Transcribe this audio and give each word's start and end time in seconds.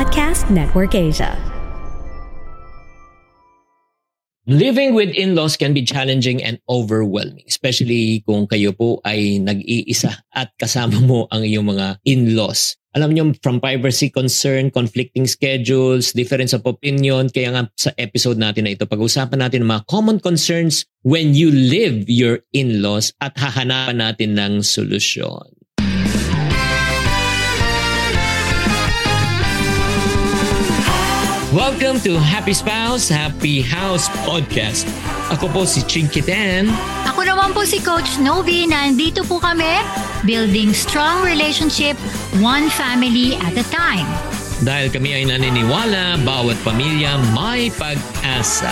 Podcast 0.00 0.48
Network 0.48 0.96
Asia. 0.96 1.36
Living 4.48 4.96
with 4.96 5.12
in-laws 5.12 5.60
can 5.60 5.76
be 5.76 5.84
challenging 5.84 6.40
and 6.40 6.56
overwhelming, 6.72 7.44
especially 7.44 8.24
kung 8.24 8.48
kayo 8.48 8.72
po 8.72 9.04
ay 9.04 9.36
nag-iisa 9.44 10.24
at 10.32 10.56
kasama 10.56 11.04
mo 11.04 11.28
ang 11.28 11.44
iyong 11.44 11.68
mga 11.68 12.00
in-laws. 12.08 12.80
Alam 12.96 13.12
niyo, 13.12 13.36
from 13.44 13.60
privacy 13.60 14.08
concern, 14.08 14.72
conflicting 14.72 15.28
schedules, 15.28 16.16
difference 16.16 16.56
of 16.56 16.64
opinion, 16.64 17.28
kaya 17.28 17.52
nga 17.52 17.68
sa 17.76 17.92
episode 18.00 18.40
natin 18.40 18.64
na 18.64 18.72
ito, 18.72 18.88
pag-usapan 18.88 19.44
natin 19.44 19.68
ang 19.68 19.76
mga 19.76 19.84
common 19.84 20.16
concerns 20.16 20.88
when 21.04 21.36
you 21.36 21.52
live 21.52 22.08
your 22.08 22.40
in-laws 22.56 23.12
at 23.20 23.36
hahanapan 23.36 24.00
natin 24.00 24.32
ng 24.40 24.64
solusyon. 24.64 25.59
Welcome 31.50 31.98
to 32.06 32.14
Happy 32.14 32.54
Spouse, 32.54 33.10
Happy 33.10 33.58
House 33.58 34.06
Podcast. 34.22 34.86
Ako 35.34 35.50
po 35.50 35.66
si 35.66 35.82
Chinkitan. 35.82 36.70
Ako 37.10 37.26
naman 37.26 37.50
po 37.50 37.66
si 37.66 37.82
Coach 37.82 38.22
Novi. 38.22 38.70
Nandito 38.70 39.26
po 39.26 39.42
kami, 39.42 39.82
building 40.22 40.70
strong 40.70 41.26
relationship, 41.26 41.98
one 42.38 42.70
family 42.70 43.34
at 43.42 43.58
a 43.58 43.66
time. 43.66 44.06
Dahil 44.62 44.94
kami 44.94 45.10
ay 45.10 45.26
naniniwala, 45.26 46.22
bawat 46.22 46.54
pamilya 46.62 47.18
may 47.34 47.66
pag-asa. 47.74 48.70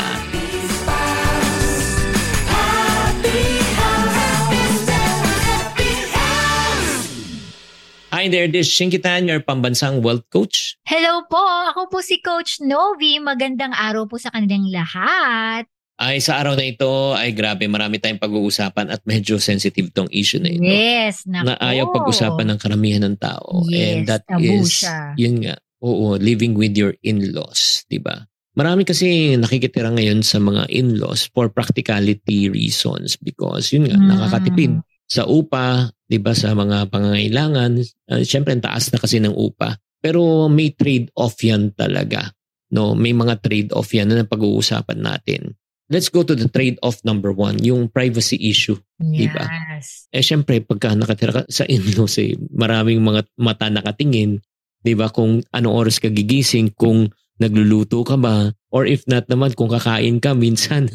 Hi 8.18 8.27
there, 8.27 8.50
this 8.50 8.66
is 8.66 8.74
Shinkitan, 8.74 9.30
your 9.30 9.38
pambansang 9.38 10.02
wealth 10.02 10.27
coach. 10.34 10.74
Hello 10.82 11.22
po, 11.30 11.38
ako 11.38 11.86
po 11.86 12.02
si 12.02 12.19
Coach 12.19 12.58
Novi. 12.58 13.22
Magandang 13.22 13.70
araw 13.70 14.10
po 14.10 14.19
sa 14.19 14.34
kanilang 14.34 14.66
lahat. 14.75 15.70
Ay, 16.02 16.19
sa 16.19 16.42
araw 16.42 16.58
na 16.58 16.66
ito, 16.66 17.14
ay 17.14 17.30
grabe, 17.30 17.70
marami 17.70 18.02
tayong 18.02 18.19
pag-uusapan 18.19 18.91
at 18.91 19.06
medyo 19.06 19.38
sensitive 19.38 19.94
tong 19.94 20.10
issue 20.10 20.42
na 20.42 20.50
ito. 20.50 20.66
Yes, 20.66 21.30
nako. 21.30 21.47
na 21.47 21.62
ayaw 21.62 21.94
pag-usapan 21.94 22.50
ng 22.50 22.58
karamihan 22.58 23.06
ng 23.06 23.22
tao. 23.22 23.62
Yes, 23.70 23.86
And 23.86 23.98
that 24.10 24.27
tabu 24.27 24.66
is, 24.66 24.82
siya. 24.82 25.14
yun 25.14 25.38
nga, 25.47 25.55
oo, 25.78 26.19
living 26.19 26.58
with 26.58 26.75
your 26.75 26.98
in-laws, 27.06 27.86
di 27.86 28.03
ba? 28.03 28.27
Marami 28.58 28.82
kasi 28.82 29.38
nakikitira 29.38 29.94
ngayon 29.94 30.27
sa 30.27 30.42
mga 30.42 30.66
in-laws 30.75 31.30
for 31.30 31.47
practicality 31.47 32.50
reasons 32.50 33.14
because 33.14 33.70
yun 33.70 33.86
nga, 33.86 33.94
Mm. 33.94 34.10
nakakatipid 34.10 34.82
sa 35.09 35.25
upa, 35.25 35.89
di 36.05 36.20
ba, 36.20 36.37
sa 36.37 36.53
mga 36.53 36.92
pangangailangan. 36.92 37.81
Uh, 38.12 38.23
Siyempre, 38.23 38.53
ang 38.53 38.62
taas 38.62 38.92
na 38.92 39.01
kasi 39.01 39.19
ng 39.19 39.33
upa. 39.33 39.81
Pero 39.98 40.47
may 40.47 40.77
trade-off 40.77 41.41
yan 41.42 41.75
talaga. 41.75 42.31
No, 42.69 42.92
may 42.92 43.17
mga 43.17 43.41
trade-off 43.41 43.89
yan 43.97 44.12
na 44.12 44.28
pag-uusapan 44.28 45.00
natin. 45.00 45.56
Let's 45.89 46.12
go 46.12 46.20
to 46.20 46.37
the 46.37 46.53
trade-off 46.53 47.00
number 47.00 47.33
one, 47.33 47.56
yung 47.65 47.89
privacy 47.89 48.37
issue. 48.37 48.77
Yes. 49.00 50.05
Eh 50.12 50.20
syempre, 50.20 50.61
pagka 50.61 50.92
nakatira 50.92 51.33
ka 51.33 51.43
sa 51.48 51.65
in-laws, 51.65 52.20
eh, 52.25 52.37
maraming 52.53 53.00
mga 53.00 53.25
mata 53.41 53.72
nakatingin. 53.72 54.45
Di 54.84 54.93
ba? 54.93 55.09
Kung 55.09 55.41
anong 55.48 55.75
oras 55.75 55.97
ka 55.97 56.12
gigising, 56.12 56.77
kung 56.77 57.09
nagluluto 57.41 58.05
ka 58.05 58.20
ba, 58.20 58.53
or 58.69 58.84
if 58.84 59.09
not 59.09 59.25
naman, 59.33 59.56
kung 59.56 59.72
kakain 59.72 60.20
ka, 60.20 60.37
minsan, 60.37 60.93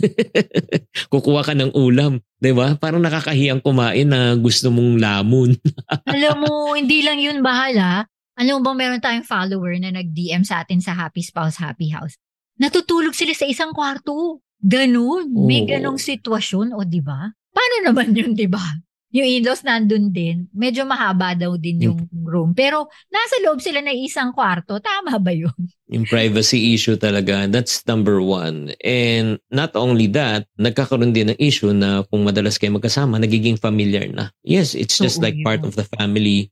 kukuha 1.11 1.41
ka 1.41 1.57
ng 1.57 1.73
ulam. 1.73 2.21
Di 2.43 2.51
ba? 2.51 2.75
Parang 2.75 2.99
nakakahiyang 2.99 3.63
kumain 3.63 4.03
na 4.03 4.35
gusto 4.35 4.67
mong 4.67 4.99
lamon. 4.99 5.55
Alam 6.11 6.43
mo, 6.43 6.75
hindi 6.75 6.99
lang 6.99 7.23
yun 7.23 7.39
bahala. 7.39 8.03
Alam 8.35 8.59
mo 8.59 8.67
ba 8.67 8.71
meron 8.75 8.99
tayong 8.99 9.23
follower 9.23 9.79
na 9.79 9.95
nag-DM 9.95 10.43
sa 10.43 10.59
atin 10.59 10.83
sa 10.83 10.91
Happy 10.91 11.23
Spouse, 11.23 11.55
Happy 11.55 11.95
House. 11.95 12.19
Natutulog 12.59 13.15
sila 13.15 13.31
sa 13.31 13.47
isang 13.47 13.71
kwarto. 13.71 14.43
Ganun. 14.59 15.31
May 15.47 15.63
ganong 15.63 15.95
sitwasyon, 15.95 16.75
o 16.75 16.83
di 16.83 16.99
ba? 16.99 17.31
Paano 17.31 17.75
naman 17.87 18.11
yun, 18.11 18.35
di 18.35 18.51
ba? 18.51 18.63
Yung 19.13 19.29
in-laws 19.29 19.61
nandun 19.61 20.09
din. 20.09 20.49
Medyo 20.49 20.89
mahaba 20.89 21.37
daw 21.37 21.53
din 21.53 21.85
yung 21.85 21.99
room. 22.25 22.57
Pero 22.57 22.89
nasa 23.13 23.35
loob 23.45 23.61
sila 23.61 23.79
ng 23.85 24.01
isang 24.01 24.33
kwarto. 24.33 24.81
Tama 24.81 25.21
ba 25.21 25.29
yun? 25.29 25.53
yung 25.93 26.09
privacy 26.09 26.73
issue 26.73 26.97
talaga, 26.97 27.45
that's 27.45 27.85
number 27.85 28.17
one. 28.17 28.73
And 28.81 29.37
not 29.53 29.77
only 29.77 30.09
that, 30.17 30.49
nagkakaroon 30.57 31.13
din 31.13 31.29
ng 31.29 31.39
issue 31.39 31.69
na 31.69 32.01
kung 32.09 32.25
madalas 32.25 32.57
kayo 32.57 32.73
magkasama, 32.73 33.21
nagiging 33.21 33.61
familiar 33.61 34.09
na. 34.09 34.33
Yes, 34.41 34.73
it's 34.73 34.97
just 34.97 35.21
Oo, 35.21 35.29
like 35.29 35.37
yun. 35.37 35.45
part 35.45 35.61
of 35.61 35.77
the 35.77 35.85
family. 35.93 36.49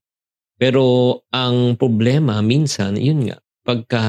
Pero 0.61 1.17
ang 1.33 1.73
problema, 1.73 2.37
minsan, 2.45 3.01
yun 3.01 3.25
nga, 3.25 3.41
pagka 3.65 4.03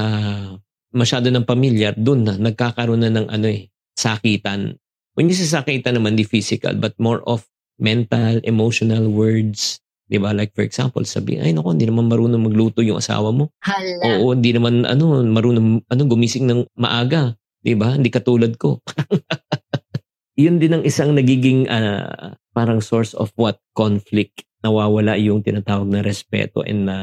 masyado 0.93 1.33
ng 1.33 1.49
pamilyar, 1.49 1.97
dun 1.97 2.29
na, 2.29 2.37
nagkakaroon 2.37 3.01
na 3.01 3.09
ng 3.09 3.27
ano 3.33 3.49
eh, 3.49 3.73
sakitan. 3.97 4.77
When 5.17 5.25
you 5.25 5.33
say 5.33 5.49
sakitan 5.49 5.97
naman, 5.97 6.13
di 6.13 6.29
physical, 6.29 6.77
but 6.77 6.93
more 7.01 7.25
of 7.25 7.49
mental, 7.83 8.39
emotional 8.47 9.11
words. 9.11 9.83
Di 10.07 10.15
ba? 10.15 10.31
Like 10.31 10.55
for 10.55 10.63
example, 10.63 11.03
sabi, 11.03 11.43
ay 11.43 11.51
naku, 11.51 11.75
hindi 11.75 11.87
naman 11.87 12.07
marunong 12.07 12.39
magluto 12.39 12.79
yung 12.79 13.03
asawa 13.03 13.35
mo. 13.35 13.51
Hala. 13.59 14.23
Oo, 14.23 14.31
hindi 14.31 14.55
naman 14.55 14.87
ano, 14.87 15.19
marunong 15.19 15.83
ano 15.91 16.01
gumising 16.07 16.47
ng 16.47 16.71
maaga, 16.79 17.35
'di 17.63 17.75
ba? 17.75 17.99
Hindi 17.99 18.07
katulad 18.07 18.55
ko. 18.55 18.79
'Yun 20.39 20.57
din 20.57 20.79
ang 20.79 20.83
isang 20.87 21.11
nagiging 21.11 21.67
ah, 21.67 22.35
parang 22.55 22.79
source 22.79 23.11
of 23.15 23.35
what 23.35 23.59
conflict. 23.75 24.47
Nawawala 24.63 25.19
yung 25.19 25.43
tinatawag 25.43 25.91
na 25.91 25.99
respeto 25.99 26.63
and 26.63 26.87
na 26.87 26.97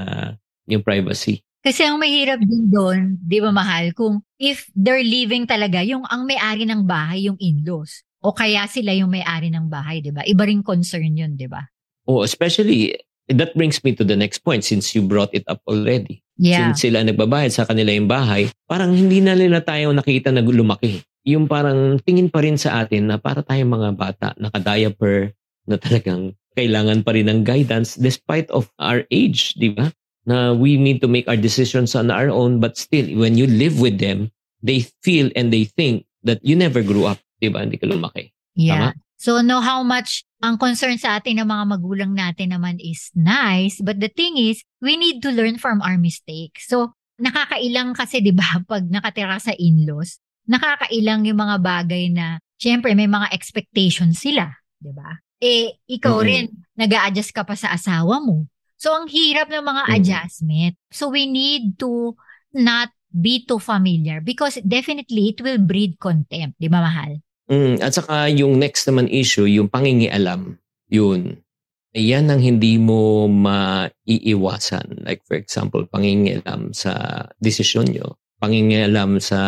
yung 0.65 0.81
privacy. 0.81 1.45
Kasi 1.61 1.85
ang 1.85 2.01
mahirap 2.01 2.41
din 2.41 2.73
doon, 2.73 3.21
di 3.21 3.37
ba 3.37 3.53
mahal, 3.53 3.93
kung 3.93 4.25
if 4.41 4.65
they're 4.73 5.05
living 5.05 5.45
talaga, 5.45 5.85
yung 5.85 6.09
ang 6.09 6.25
may-ari 6.25 6.65
ng 6.65 6.89
bahay, 6.89 7.29
yung 7.29 7.37
in-laws. 7.37 8.01
O 8.21 8.37
kaya 8.37 8.69
sila 8.69 8.93
yung 8.93 9.09
may-ari 9.09 9.49
ng 9.49 9.73
bahay, 9.73 10.05
di 10.05 10.13
ba? 10.13 10.21
Iba 10.29 10.45
rin 10.45 10.61
concern 10.61 11.17
yun, 11.17 11.41
di 11.41 11.49
ba? 11.49 11.65
Oh, 12.05 12.21
especially 12.21 12.97
that 13.31 13.55
brings 13.55 13.81
me 13.87 13.95
to 13.95 14.05
the 14.05 14.19
next 14.19 14.43
point 14.43 14.67
since 14.67 14.93
you 14.93 15.01
brought 15.01 15.33
it 15.33 15.47
up 15.49 15.63
already. 15.65 16.21
Yeah. 16.37 16.73
Since 16.73 16.89
sila 16.89 17.07
nagbabayad 17.07 17.53
sa 17.55 17.65
kanila 17.65 17.95
yung 17.95 18.11
bahay, 18.11 18.53
parang 18.69 18.93
hindi 18.93 19.25
na 19.25 19.39
nila 19.39 19.65
tayo 19.65 19.95
nakita 19.95 20.35
na 20.35 20.45
lumaki. 20.45 21.01
Yung 21.25 21.49
parang 21.49 22.01
tingin 22.03 22.33
pa 22.33 22.45
rin 22.45 22.57
sa 22.57 22.85
atin 22.85 23.13
na 23.13 23.17
para 23.17 23.45
tayong 23.45 23.73
mga 23.73 23.91
bata, 23.97 24.27
naka-diaper, 24.41 25.33
na 25.69 25.77
talagang 25.79 26.35
kailangan 26.59 27.07
pa 27.07 27.15
rin 27.15 27.31
ng 27.31 27.41
guidance 27.47 27.95
despite 27.95 28.51
of 28.51 28.67
our 28.83 29.07
age, 29.15 29.55
di 29.55 29.71
ba? 29.71 29.93
Na 30.27 30.53
we 30.53 30.75
need 30.77 30.99
to 31.01 31.09
make 31.09 31.29
our 31.31 31.39
decisions 31.39 31.95
on 31.95 32.11
our 32.11 32.29
own 32.29 32.59
but 32.59 32.77
still, 32.77 33.07
when 33.17 33.39
you 33.39 33.47
live 33.47 33.79
with 33.79 34.03
them, 34.03 34.29
they 34.61 34.85
feel 35.01 35.31
and 35.39 35.55
they 35.55 35.65
think 35.65 36.05
that 36.27 36.43
you 36.43 36.59
never 36.59 36.83
grew 36.83 37.07
up, 37.07 37.23
di 37.41 37.49
ba? 37.49 37.65
Hindi 37.65 37.81
ka 37.81 37.89
lumaki. 37.89 38.29
Yeah. 38.55 38.93
So 39.21 39.41
know 39.45 39.61
how 39.61 39.85
much 39.85 40.25
ang 40.41 40.57
concern 40.57 40.97
sa 40.97 41.21
atin 41.21 41.41
ng 41.41 41.49
mga 41.49 41.65
magulang 41.77 42.13
natin 42.17 42.57
naman 42.57 42.81
is 42.81 43.13
nice, 43.13 43.77
but 43.85 44.01
the 44.01 44.09
thing 44.09 44.41
is, 44.41 44.65
we 44.81 44.97
need 44.97 45.21
to 45.21 45.29
learn 45.29 45.61
from 45.61 45.85
our 45.85 46.01
mistakes. 46.01 46.65
So, 46.65 46.97
nakakailang 47.21 47.93
kasi 47.93 48.25
'di 48.25 48.33
ba 48.33 48.49
pag 48.71 48.89
nakatira 48.89 49.37
sa 49.37 49.53
in-laws, 49.53 50.17
nakakailang 50.49 51.29
yung 51.29 51.37
mga 51.37 51.57
bagay 51.61 52.09
na 52.09 52.41
syempre 52.57 52.97
may 52.97 53.05
mga 53.09 53.29
expectations 53.37 54.25
sila, 54.25 54.49
'di 54.81 54.93
ba? 54.97 55.21
Eh 55.41 55.77
ikaw 55.85 56.17
Mhm. 56.21 56.25
rin 56.25 56.45
nag-a-adjust 56.81 57.37
ka 57.37 57.45
pa 57.45 57.53
sa 57.53 57.77
asawa 57.77 58.25
mo. 58.25 58.49
So 58.81 58.97
ang 58.97 59.13
hirap 59.13 59.53
ng 59.53 59.61
mga 59.61 59.83
Mhm. 59.85 59.95
adjustment. 60.01 60.75
So 60.89 61.13
we 61.13 61.29
need 61.29 61.77
to 61.85 62.17
not 62.57 62.89
be 63.13 63.45
too 63.45 63.61
familiar 63.61 64.25
because 64.25 64.57
definitely 64.65 65.37
it 65.37 65.45
will 65.45 65.61
breed 65.61 66.01
contempt, 66.01 66.57
'di 66.57 66.73
ba 66.73 66.81
mahal? 66.81 67.21
Mm, 67.51 67.83
at 67.83 67.91
saka 67.91 68.31
yung 68.31 68.63
next 68.63 68.87
naman 68.87 69.11
issue, 69.11 69.43
yung 69.51 69.67
pangingialam. 69.67 70.55
Yun. 70.87 71.43
Yan 71.91 72.31
ang 72.31 72.39
hindi 72.39 72.79
mo 72.79 73.27
maiiwasan. 73.27 75.03
Like 75.03 75.27
for 75.27 75.35
example, 75.35 75.83
pangingialam 75.91 76.71
sa 76.71 77.27
desisyon 77.43 77.91
nyo. 77.91 78.15
Pangingialam 78.39 79.19
sa 79.19 79.39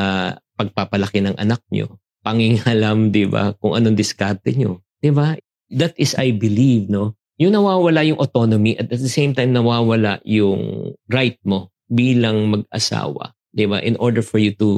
pagpapalaki 0.58 1.22
ng 1.22 1.38
anak 1.38 1.62
nyo. 1.70 2.02
Pangingialam, 2.26 3.14
di 3.14 3.30
ba, 3.30 3.54
kung 3.62 3.78
anong 3.78 3.94
diskarte 3.94 4.50
nyo. 4.58 4.82
Di 4.98 5.14
ba? 5.14 5.38
That 5.70 5.94
is, 5.94 6.18
I 6.18 6.34
believe, 6.34 6.90
no? 6.90 7.14
Yung 7.38 7.54
nawawala 7.54 8.02
yung 8.02 8.18
autonomy 8.18 8.76
at 8.76 8.90
at 8.90 9.00
the 9.00 9.10
same 9.10 9.32
time 9.32 9.50
nawawala 9.50 10.22
yung 10.22 10.92
right 11.10 11.38
mo 11.46 11.70
bilang 11.86 12.50
mag-asawa. 12.50 13.34
Di 13.54 13.66
ba? 13.70 13.78
In 13.78 13.94
order 14.02 14.22
for 14.22 14.42
you 14.42 14.54
to 14.58 14.68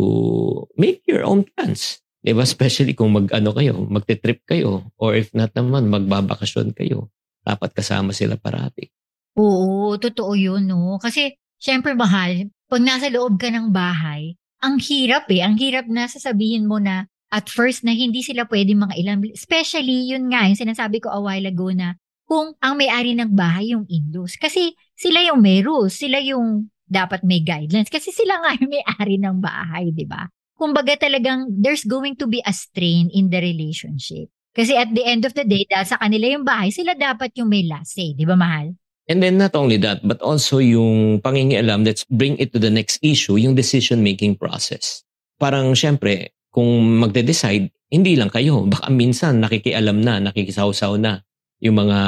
make 0.77 1.01
your 1.09 1.25
own 1.25 1.49
plans. 1.57 2.04
Di 2.25 2.33
ba? 2.33 2.49
Especially 2.49 2.97
kung 2.97 3.13
mag-ano 3.13 3.53
kayo, 3.53 3.85
magte-trip 3.85 4.49
kayo. 4.49 4.89
Or 4.97 5.13
if 5.13 5.29
not 5.37 5.53
naman, 5.53 5.93
magbabakasyon 5.93 6.73
kayo. 6.73 7.13
Dapat 7.45 7.77
kasama 7.77 8.17
sila 8.17 8.41
parati. 8.41 8.89
Oo, 9.37 10.01
totoo 10.01 10.33
yun, 10.33 10.65
no? 10.65 10.97
Kasi, 10.97 11.37
syempre, 11.61 11.93
mahal, 11.93 12.49
pag 12.73 12.81
nasa 12.81 13.13
loob 13.13 13.37
ka 13.37 13.53
ng 13.53 13.69
bahay, 13.69 14.41
ang 14.65 14.81
hirap 14.81 15.29
eh. 15.29 15.45
Ang 15.45 15.61
hirap 15.61 15.85
na 15.85 16.09
sasabihin 16.09 16.65
mo 16.65 16.81
na 16.81 17.05
at 17.29 17.53
first 17.53 17.85
na 17.85 17.93
hindi 17.93 18.25
sila 18.25 18.49
pwede 18.49 18.73
mga 18.73 18.95
ilang, 18.97 19.21
especially 19.29 20.09
yun 20.09 20.33
nga, 20.33 20.49
yung 20.49 20.57
sinasabi 20.57 21.05
ko 21.05 21.13
a 21.13 21.21
while 21.21 21.45
ago 21.45 21.69
na 21.77 21.99
kung 22.25 22.57
ang 22.65 22.81
may-ari 22.81 23.13
ng 23.13 23.37
bahay 23.37 23.77
yung 23.77 23.85
in-laws. 23.85 24.41
Kasi 24.41 24.73
sila 24.97 25.21
yung 25.29 25.45
may 25.45 25.61
rules, 25.61 25.93
sila 25.93 26.25
yung 26.25 26.73
dapat 26.89 27.21
may 27.21 27.45
guidelines. 27.45 27.93
Kasi 27.93 28.15
sila 28.15 28.41
nga 28.41 28.57
yung 28.57 28.71
may-ari 28.73 29.21
ng 29.21 29.37
bahay, 29.45 29.93
di 29.93 30.09
ba? 30.09 30.25
Kumbaga 30.65 30.97
talagang 30.97 31.53
there's 31.61 31.85
going 31.85 32.17
to 32.17 32.25
be 32.25 32.41
a 32.49 32.57
strain 32.57 33.13
in 33.13 33.29
the 33.29 33.37
relationship. 33.37 34.33
Kasi 34.57 34.73
at 34.73 34.89
the 34.97 35.05
end 35.05 35.29
of 35.29 35.37
the 35.37 35.45
day, 35.45 35.69
dahil 35.69 35.85
sa 35.85 36.01
kanila 36.01 36.25
yung 36.31 36.47
bahay, 36.47 36.73
sila 36.73 36.97
dapat 36.97 37.37
yung 37.37 37.53
may 37.53 37.69
last 37.69 37.93
say. 37.93 38.17
Di 38.17 38.25
ba, 38.25 38.33
mahal? 38.33 38.73
And 39.05 39.21
then 39.21 39.37
not 39.37 39.53
only 39.53 39.77
that, 39.85 40.01
but 40.01 40.17
also 40.25 40.65
yung 40.65 41.21
pangingialam, 41.21 41.85
let's 41.85 42.09
bring 42.09 42.41
it 42.41 42.57
to 42.57 42.63
the 42.63 42.73
next 42.73 42.97
issue, 43.05 43.37
yung 43.37 43.53
decision-making 43.53 44.41
process. 44.41 45.05
Parang 45.37 45.77
syempre, 45.77 46.33
kung 46.49 47.03
magde-decide, 47.05 47.69
hindi 47.93 48.17
lang 48.17 48.33
kayo. 48.33 48.65
Baka 48.73 48.89
minsan 48.89 49.45
nakikialam 49.45 50.01
na, 50.01 50.25
nakikisawsaw 50.25 50.97
na 50.97 51.21
yung 51.61 51.77
mga 51.77 51.99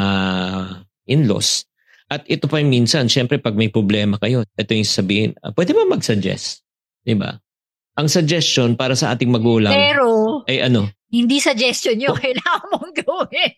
in-laws. 1.12 1.68
At 2.06 2.22
ito 2.30 2.46
pa 2.46 2.62
yung 2.62 2.70
minsan, 2.70 3.10
syempre 3.10 3.42
pag 3.42 3.58
may 3.58 3.68
problema 3.68 4.16
kayo, 4.16 4.46
ito 4.46 4.70
yung 4.72 4.86
sabihin, 4.86 5.34
uh, 5.42 5.50
pwede 5.50 5.74
ba 5.74 5.82
mag-suggest? 5.90 6.62
Di 7.02 7.18
ba? 7.18 7.34
Ang 7.96 8.08
suggestion 8.12 8.76
para 8.76 8.92
sa 8.92 9.16
ating 9.16 9.32
magulang 9.32 9.72
Pero, 9.72 10.44
ay 10.44 10.60
ano, 10.68 10.92
hindi 11.08 11.40
suggestion 11.40 11.96
yun, 11.96 12.12
kailangan 12.20 12.68
mong 12.72 12.92
gawin. 12.92 13.56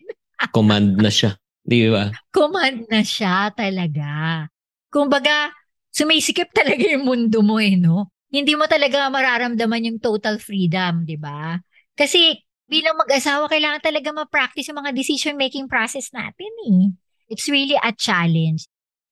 command 0.55 0.95
na 0.95 1.11
siya. 1.11 1.35
Di 1.59 1.91
ba? 1.91 2.09
Command 2.31 2.87
na 2.87 3.03
siya 3.03 3.51
talaga. 3.51 4.47
Kumbaga, 4.89 5.51
sumisikip 5.91 6.49
talaga 6.55 6.81
yung 6.81 7.05
mundo 7.05 7.43
mo 7.43 7.59
eh, 7.59 7.75
no? 7.75 8.09
Hindi 8.31 8.55
mo 8.55 8.65
talaga 8.65 9.09
mararamdaman 9.11 9.85
yung 9.91 9.99
total 9.99 10.39
freedom, 10.39 11.03
di 11.03 11.19
ba? 11.19 11.59
Kasi 11.93 12.37
bilang 12.69 12.95
mag-asawa, 12.95 13.49
kailangan 13.49 13.81
talaga 13.83 14.09
ma-practice 14.13 14.69
yung 14.71 14.79
mga 14.79 14.95
decision-making 14.95 15.67
process 15.67 16.13
natin 16.15 16.49
eh. 16.69 16.93
It's 17.29 17.49
really 17.49 17.77
a 17.77 17.91
challenge. 17.93 18.65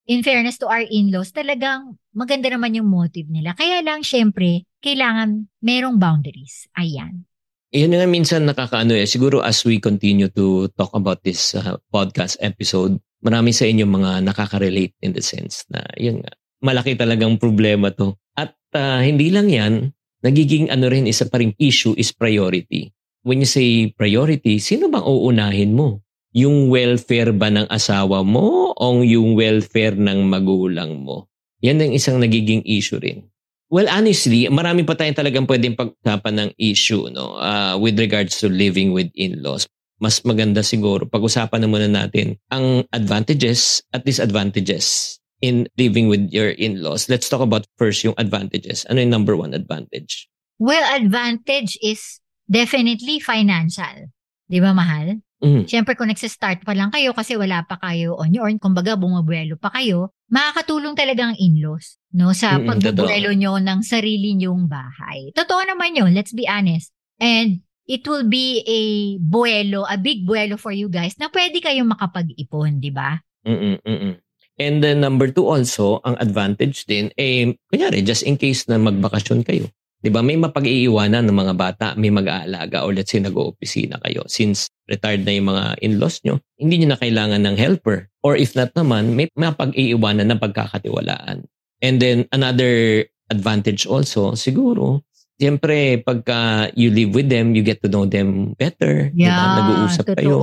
In 0.07 0.24
fairness 0.24 0.56
to 0.63 0.71
our 0.71 0.88
in-laws, 0.88 1.36
talagang 1.36 2.00
maganda 2.15 2.48
naman 2.48 2.71
yung 2.80 2.88
motive 2.88 3.27
nila. 3.27 3.51
Kaya 3.59 3.83
lang, 3.83 4.07
syempre, 4.07 4.63
kailangan 4.80 5.51
merong 5.59 6.00
boundaries. 6.00 6.63
Ayan. 6.80 7.27
Yun 7.75 7.92
nga 7.92 8.07
minsan 8.07 8.48
nakakaano 8.48 8.95
eh. 8.95 9.04
Siguro 9.04 9.44
as 9.44 9.68
we 9.68 9.83
continue 9.83 10.31
to 10.31 10.71
talk 10.80 10.95
about 10.95 11.19
this 11.27 11.51
uh, 11.59 11.75
podcast 11.92 12.39
episode, 12.39 12.95
marami 13.19 13.51
sa 13.51 13.68
inyo 13.68 13.83
mga 13.83 14.24
nakaka-relate 14.24 14.95
in 15.04 15.12
the 15.12 15.19
sense 15.19 15.68
na 15.68 15.83
yun 16.00 16.24
nga, 16.24 16.31
malaki 16.63 16.95
talagang 16.95 17.36
problema 17.36 17.92
to. 17.92 18.15
At 18.39 18.56
uh, 18.80 19.03
hindi 19.03 19.27
lang 19.27 19.51
yan, 19.51 19.92
nagiging 20.24 20.71
ano 20.71 20.88
rin 20.88 21.03
isa 21.12 21.27
pa 21.27 21.44
rin 21.44 21.51
issue 21.60 21.92
is 22.00 22.15
priority. 22.15 22.95
When 23.27 23.44
you 23.44 23.50
say 23.50 23.92
priority, 23.92 24.63
sino 24.63 24.88
bang 24.88 25.03
uunahin 25.03 25.75
mo? 25.75 26.06
Yung 26.38 26.69
welfare 26.69 27.34
ba 27.34 27.50
ng 27.50 27.66
asawa 27.66 28.22
mo 28.22 28.69
o 28.78 29.01
yung 29.01 29.34
welfare 29.34 29.98
ng 29.98 30.22
magulang 30.30 31.01
mo? 31.01 31.25
Yan 31.66 31.81
ang 31.81 31.98
isang 31.98 32.22
nagiging 32.22 32.62
issue 32.62 33.01
rin. 33.01 33.25
Well, 33.74 33.89
honestly, 33.89 34.45
marami 34.45 34.86
pa 34.86 34.94
tayong 34.94 35.18
talagang 35.18 35.50
pwedeng 35.50 35.74
pagkapan 35.74 36.34
ng 36.38 36.50
issue 36.62 37.10
no, 37.10 37.42
uh, 37.42 37.74
with 37.81 37.98
regards 37.98 38.38
to 38.38 38.54
living 38.54 38.94
with 38.94 39.10
in-laws. 39.18 39.66
Mas 39.98 40.22
maganda 40.22 40.62
siguro 40.62 41.10
pag-usapan 41.10 41.66
na 41.66 41.69
muna 41.74 41.89
natin 41.89 42.38
ang 42.54 42.86
advantages 42.94 43.81
at 43.98 44.06
disadvantages 44.06 45.18
in 45.42 45.66
living 45.74 46.06
with 46.06 46.30
your 46.30 46.54
in-laws. 46.54 47.10
Let's 47.10 47.34
talk 47.34 47.42
about 47.42 47.66
first 47.81 48.06
yung 48.06 48.13
advantages. 48.22 48.86
Ano 48.94 49.01
yung 49.01 49.10
number 49.10 49.34
one 49.34 49.57
advantage? 49.57 50.30
Well, 50.62 50.86
advantage 50.86 51.81
is 51.81 52.22
definitely 52.45 53.18
financial. 53.18 54.13
Di 54.45 54.62
ba, 54.62 54.72
mahal? 54.72 55.26
Mm. 55.38 55.69
Siyempre, 55.69 55.94
kung 55.94 56.10
nagsistart 56.10 56.66
pa 56.66 56.74
lang 56.74 56.89
kayo 56.89 57.13
kasi 57.13 57.38
wala 57.38 57.62
pa 57.62 57.78
kayo 57.78 58.18
on 58.18 58.34
your 58.34 58.50
own, 58.50 58.57
kumbaga 58.57 58.98
bumubuelo 58.98 59.54
pa 59.54 59.69
kayo, 59.69 60.10
makakatulong 60.34 60.98
talaga 60.98 61.30
ang 61.30 61.38
in-laws 61.38 62.01
no, 62.18 62.34
sa 62.34 62.57
Mm-mm, 62.57 62.66
pagbubuelo 62.66 63.30
nyo 63.38 63.62
ng 63.62 63.86
sarili 63.86 64.34
nyong 64.34 64.66
bahay. 64.66 65.30
Totoo 65.38 65.62
naman 65.62 65.94
yun, 65.94 66.12
let's 66.18 66.34
be 66.34 66.50
honest. 66.50 66.89
And 67.22 67.62
it 67.86 68.01
will 68.10 68.25
be 68.25 68.66
a 68.66 68.81
buelo, 69.22 69.86
a 69.86 70.01
big 70.01 70.25
buelo 70.25 70.57
for 70.57 70.74
you 70.74 70.89
guys 70.89 71.13
na 71.22 71.30
pwede 71.30 71.62
kayong 71.62 71.94
makapag-ipon, 71.94 72.81
di 72.81 72.89
ba? 72.89 73.22
Mm-mm, 73.45 73.78
mm-mm. 73.86 74.13
And 74.57 74.81
then 74.81 75.06
number 75.06 75.30
two 75.30 75.45
also, 75.45 76.01
ang 76.01 76.18
advantage 76.18 76.89
din, 76.89 77.13
eh, 77.13 77.54
kunyari, 77.69 78.01
just 78.01 78.25
in 78.25 78.42
case 78.42 78.66
na 78.66 78.81
magbakasyon 78.81 79.45
kayo. 79.45 79.69
Di 80.01 80.10
ba? 80.10 80.25
May 80.25 80.38
mapag-iiwanan 80.38 81.30
ng 81.30 81.38
mga 81.38 81.54
bata, 81.54 81.86
may 81.94 82.10
mag-aalaga 82.10 82.81
or 82.81 82.94
let's 82.94 83.13
say 83.13 83.22
nag-oopisina 83.22 84.01
kayo. 84.01 84.25
Since 84.25 84.74
retired 84.88 85.24
na 85.28 85.36
yung 85.36 85.48
mga 85.51 85.66
in-laws 85.84 86.24
nyo, 86.24 86.39
hindi 86.56 86.81
nyo 86.81 86.95
na 86.95 87.00
kailangan 87.00 87.44
ng 87.44 87.56
helper. 87.60 88.07
Or 88.24 88.39
if 88.39 88.56
not 88.56 88.72
naman, 88.74 89.13
may 89.13 89.28
mapag-iiwanan 89.36 90.31
ng 90.31 90.39
pagkakatiwalaan. 90.39 91.45
And 91.84 91.95
then 92.01 92.25
another 92.34 93.06
advantage 93.30 93.86
also, 93.86 94.34
siguro, 94.34 95.07
Siyempre, 95.38 96.01
pagka 96.01 96.74
you 96.74 96.89
live 96.89 97.13
with 97.13 97.30
them, 97.30 97.54
you 97.54 97.62
get 97.62 97.78
to 97.86 97.89
know 97.94 98.10
them 98.10 98.57
better. 98.57 99.13
di 99.13 99.30
ba? 99.30 99.62
Nag-uusap 99.62 100.06
totoo. 100.10 100.18
kayo. 100.18 100.38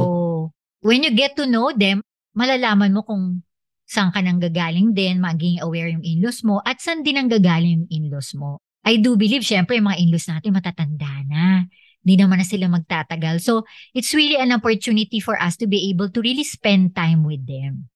When 0.86 1.02
you 1.02 1.10
get 1.10 1.34
to 1.34 1.50
know 1.50 1.74
them, 1.74 1.98
malalaman 2.30 2.94
mo 2.94 3.02
kung 3.02 3.42
saan 3.90 4.14
ka 4.14 4.22
nang 4.22 4.38
gagaling 4.38 4.94
din, 4.94 5.18
maging 5.18 5.58
aware 5.66 5.90
yung 5.90 6.06
in-laws 6.06 6.46
mo, 6.46 6.62
at 6.62 6.78
saan 6.78 7.02
din 7.02 7.18
ang 7.18 7.26
gagaling 7.26 7.82
yung 7.82 7.88
in-laws 7.90 8.38
mo. 8.38 8.62
I 8.86 9.02
do 9.02 9.18
believe, 9.18 9.42
syempre, 9.42 9.82
yung 9.82 9.90
mga 9.90 9.98
in-laws 9.98 10.30
natin 10.30 10.54
matatanda 10.54 11.10
na. 11.26 11.66
Hindi 12.04 12.20
naman 12.20 12.38
na 12.38 12.46
sila 12.46 12.68
magtatagal. 12.68 13.40
So, 13.40 13.64
it's 13.96 14.12
really 14.12 14.36
an 14.36 14.52
opportunity 14.52 15.18
for 15.18 15.40
us 15.40 15.56
to 15.56 15.66
be 15.66 15.88
able 15.88 16.12
to 16.12 16.20
really 16.20 16.44
spend 16.44 16.92
time 16.92 17.24
with 17.24 17.48
them. 17.48 17.88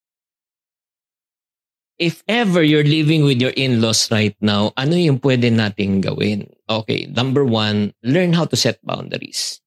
If 1.98 2.22
ever 2.30 2.62
you're 2.62 2.86
living 2.86 3.26
with 3.26 3.42
your 3.42 3.52
in-laws 3.58 4.08
right 4.08 4.38
now, 4.38 4.70
ano 4.78 4.94
yung 4.94 5.18
pwede 5.18 5.50
nating 5.50 6.06
gawin? 6.06 6.46
Okay, 6.70 7.10
number 7.10 7.42
one, 7.42 7.90
learn 8.06 8.32
how 8.32 8.46
to 8.46 8.54
set 8.54 8.78
boundaries. 8.86 9.58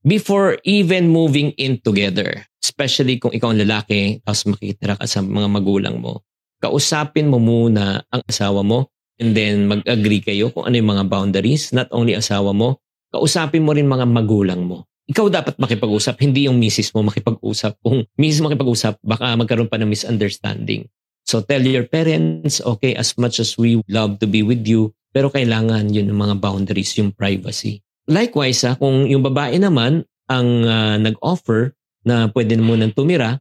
Before 0.00 0.56
even 0.64 1.12
moving 1.12 1.52
in 1.60 1.84
together, 1.84 2.48
especially 2.64 3.20
kung 3.20 3.36
ikaw 3.36 3.52
ang 3.52 3.60
lalaki, 3.60 4.24
tapos 4.24 4.48
makikitira 4.48 4.96
ka 4.96 5.04
sa 5.04 5.20
mga 5.20 5.48
magulang 5.48 6.00
mo, 6.00 6.24
kausapin 6.64 7.28
mo 7.28 7.36
muna 7.36 8.00
ang 8.08 8.24
asawa 8.24 8.64
mo 8.64 8.88
and 9.20 9.36
then 9.36 9.68
mag-agree 9.68 10.24
kayo 10.24 10.48
kung 10.50 10.64
ano 10.64 10.80
yung 10.80 10.90
mga 10.92 11.04
boundaries, 11.08 11.68
not 11.72 11.88
only 11.92 12.16
asawa 12.16 12.56
mo, 12.56 12.80
kausapin 13.14 13.62
mo 13.62 13.70
rin 13.70 13.86
mga 13.86 14.06
magulang 14.10 14.66
mo. 14.66 14.90
Ikaw 15.06 15.26
dapat 15.30 15.54
makipag-usap, 15.60 16.18
hindi 16.24 16.48
yung 16.48 16.58
misis 16.58 16.90
mo 16.96 17.04
makipag-usap. 17.04 17.78
Kung 17.84 18.08
misis 18.16 18.40
mo 18.40 18.50
makipag-usap, 18.50 18.98
baka 19.04 19.36
magkaroon 19.36 19.70
pa 19.70 19.78
ng 19.78 19.92
misunderstanding. 19.92 20.88
So 21.24 21.44
tell 21.44 21.62
your 21.62 21.84
parents, 21.88 22.60
okay, 22.64 22.96
as 22.96 23.16
much 23.16 23.38
as 23.40 23.56
we 23.56 23.80
love 23.88 24.20
to 24.20 24.26
be 24.26 24.44
with 24.44 24.64
you, 24.64 24.92
pero 25.14 25.30
kailangan 25.30 25.92
yun 25.92 26.10
yung 26.10 26.20
mga 26.20 26.40
boundaries, 26.40 26.96
yung 26.98 27.14
privacy. 27.14 27.80
Likewise, 28.10 28.64
ha, 28.66 28.76
kung 28.76 29.08
yung 29.08 29.24
babae 29.24 29.56
naman 29.56 30.04
ang 30.28 30.48
uh, 30.64 30.96
nag-offer 31.00 31.72
na 32.04 32.28
pwede 32.32 32.56
mo 32.60 32.76
nang 32.76 32.92
tumira, 32.92 33.40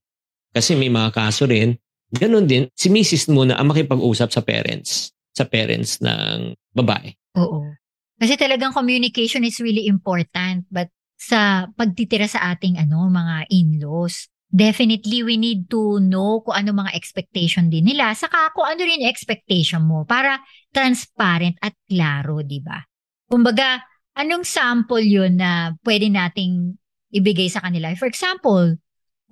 kasi 0.56 0.78
may 0.78 0.88
mga 0.88 1.12
kaso 1.12 1.50
rin, 1.50 1.76
ganun 2.14 2.48
din, 2.48 2.70
si 2.78 2.88
misis 2.88 3.28
muna 3.28 3.60
ang 3.60 3.74
makipag-usap 3.74 4.30
sa 4.32 4.40
parents, 4.40 5.12
sa 5.34 5.44
parents 5.44 6.00
ng 6.00 6.54
babae. 6.72 7.12
Oo. 7.40 7.74
Kasi 8.18 8.38
talagang 8.38 8.72
communication 8.72 9.44
is 9.44 9.60
really 9.60 9.90
important. 9.90 10.66
But 10.70 10.94
sa 11.18 11.70
pagtitira 11.72 12.28
sa 12.28 12.52
ating 12.54 12.78
ano 12.80 13.08
mga 13.08 13.48
in-laws, 13.50 14.28
definitely 14.54 15.26
we 15.26 15.36
need 15.40 15.66
to 15.66 15.98
know 15.98 16.46
kung 16.46 16.54
ano 16.54 16.76
mga 16.78 16.94
expectation 16.94 17.74
din 17.74 17.90
nila. 17.90 18.14
Saka 18.14 18.54
kung 18.54 18.70
ano 18.70 18.82
rin 18.86 19.08
expectation 19.08 19.82
mo 19.82 20.06
para 20.06 20.38
transparent 20.70 21.58
at 21.64 21.74
klaro, 21.90 22.46
di 22.46 22.62
ba? 22.62 22.78
Kumbaga, 23.26 23.82
anong 24.14 24.46
sample 24.46 25.02
yun 25.02 25.42
na 25.42 25.74
pwede 25.82 26.06
nating 26.12 26.78
ibigay 27.10 27.50
sa 27.50 27.66
kanila? 27.66 27.90
For 27.98 28.06
example, 28.06 28.78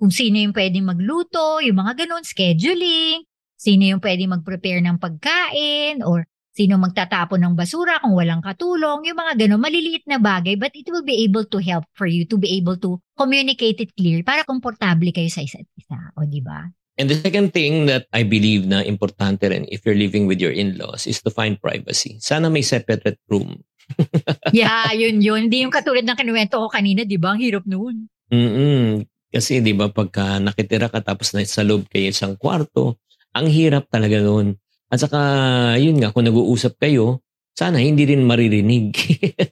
kung 0.02 0.10
sino 0.10 0.42
yung 0.42 0.50
pwedeng 0.50 0.90
magluto, 0.90 1.62
yung 1.62 1.78
mga 1.78 2.02
ganun, 2.02 2.26
scheduling, 2.26 3.22
sino 3.54 3.82
yung 3.86 4.02
pwedeng 4.02 4.34
mag-prepare 4.34 4.82
ng 4.82 4.98
pagkain, 4.98 6.02
or 6.02 6.26
sino 6.52 6.76
magtatapon 6.76 7.40
ng 7.40 7.54
basura 7.56 7.98
kung 8.04 8.12
walang 8.12 8.44
katulong, 8.44 9.08
yung 9.08 9.16
mga 9.16 9.32
ganun, 9.44 9.60
maliliit 9.60 10.04
na 10.04 10.20
bagay, 10.20 10.54
but 10.60 10.72
it 10.76 10.84
will 10.92 11.04
be 11.04 11.24
able 11.24 11.48
to 11.48 11.58
help 11.58 11.88
for 11.96 12.04
you 12.04 12.28
to 12.28 12.36
be 12.36 12.52
able 12.60 12.76
to 12.76 13.00
communicate 13.16 13.80
it 13.80 13.90
clear 13.96 14.20
para 14.20 14.44
komportable 14.44 15.08
kayo 15.10 15.32
sa 15.32 15.40
isa't 15.40 15.66
isa. 15.74 15.98
O, 16.20 16.28
di 16.28 16.44
ba? 16.44 16.68
And 17.00 17.08
the 17.08 17.16
second 17.16 17.56
thing 17.56 17.88
that 17.88 18.04
I 18.12 18.20
believe 18.20 18.68
na 18.68 18.84
importante 18.84 19.48
rin 19.48 19.64
if 19.72 19.88
you're 19.88 19.96
living 19.96 20.28
with 20.28 20.44
your 20.44 20.52
in-laws 20.52 21.08
is 21.08 21.24
to 21.24 21.32
find 21.32 21.56
privacy. 21.56 22.20
Sana 22.20 22.52
may 22.52 22.60
separate 22.60 23.16
room. 23.32 23.64
yeah, 24.52 24.92
yun 24.92 25.24
yun. 25.24 25.48
Hindi 25.48 25.64
yung 25.64 25.72
katulad 25.72 26.04
ng 26.04 26.20
kinuwento 26.20 26.60
ko 26.60 26.68
kanina, 26.68 27.08
di 27.08 27.16
ba? 27.16 27.32
Ang 27.32 27.40
hirap 27.40 27.64
noon. 27.64 28.12
Mm 28.28 29.08
Kasi 29.32 29.64
di 29.64 29.72
ba 29.72 29.88
pagka 29.88 30.36
nakitira 30.36 30.92
ka 30.92 31.00
tapos 31.00 31.32
na 31.32 31.40
sa 31.48 31.64
loob 31.64 31.88
kayo 31.88 32.12
isang 32.12 32.36
kwarto, 32.36 33.00
ang 33.32 33.48
hirap 33.48 33.88
talaga 33.88 34.20
noon. 34.20 34.60
At 34.92 35.00
saka, 35.00 35.20
yun 35.80 35.96
nga, 35.96 36.12
kung 36.12 36.28
nag-uusap 36.28 36.76
kayo, 36.76 37.24
sana 37.56 37.80
hindi 37.80 38.04
rin 38.04 38.28
maririnig. 38.28 38.92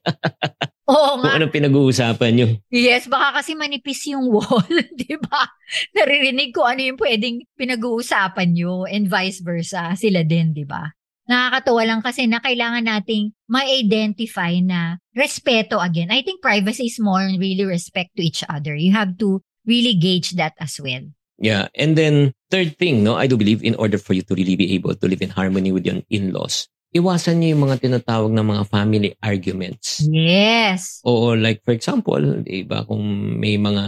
Oo 0.93 1.17
kung 1.17 1.25
nga. 1.25 1.41
anong 1.41 1.55
pinag-uusapan 1.55 2.33
nyo. 2.37 2.47
Yes, 2.69 3.09
baka 3.09 3.41
kasi 3.41 3.57
manipis 3.57 4.05
yung 4.13 4.29
wall, 4.37 4.69
di 4.93 5.17
ba? 5.17 5.49
Naririnig 5.97 6.53
ko 6.53 6.69
ano 6.69 6.85
yung 6.85 7.01
pwedeng 7.01 7.41
pinag-uusapan 7.57 8.53
nyo 8.53 8.85
and 8.85 9.09
vice 9.09 9.41
versa, 9.41 9.97
sila 9.97 10.21
din, 10.29 10.53
di 10.53 10.69
ba? 10.69 10.85
nakakatawa 11.31 11.83
lang 11.87 12.03
kasi 12.03 12.27
na 12.27 12.43
kailangan 12.43 12.83
nating 12.83 13.31
ma-identify 13.47 14.59
na 14.59 14.99
respeto 15.15 15.79
again. 15.79 16.11
I 16.11 16.27
think 16.27 16.43
privacy 16.43 16.91
is 16.91 16.99
more 16.99 17.23
really 17.23 17.63
respect 17.63 18.19
to 18.19 18.27
each 18.27 18.43
other. 18.51 18.75
You 18.75 18.91
have 18.99 19.15
to 19.23 19.39
really 19.63 19.95
gauge 19.95 20.35
that 20.35 20.59
as 20.59 20.83
well. 20.83 21.07
Yeah. 21.39 21.71
And 21.79 21.95
then 21.95 22.35
third 22.51 22.77
thing, 22.77 23.07
no, 23.07 23.15
I 23.15 23.31
do 23.31 23.39
believe 23.39 23.63
in 23.63 23.79
order 23.79 23.97
for 23.97 24.13
you 24.13 24.27
to 24.27 24.35
really 24.35 24.59
be 24.59 24.75
able 24.75 24.93
to 24.99 25.07
live 25.07 25.23
in 25.23 25.31
harmony 25.31 25.71
with 25.71 25.87
your 25.87 26.03
in-laws, 26.11 26.67
iwasan 26.91 27.39
niyo 27.39 27.55
yung 27.55 27.71
mga 27.71 27.87
tinatawag 27.87 28.35
na 28.35 28.43
mga 28.43 28.67
family 28.67 29.15
arguments. 29.23 30.03
Yes. 30.11 30.99
Oo, 31.07 31.39
like 31.39 31.63
for 31.63 31.71
example, 31.71 32.19
di 32.43 32.67
ba, 32.67 32.83
kung 32.83 33.03
may 33.39 33.55
mga 33.55 33.85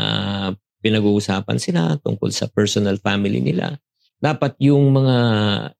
pinag-uusapan 0.83 1.59
sila 1.59 1.99
tungkol 1.99 2.31
sa 2.31 2.47
personal 2.50 2.99
family 3.02 3.42
nila, 3.42 3.75
dapat 4.23 4.54
yung 4.62 4.95
mga 4.95 5.16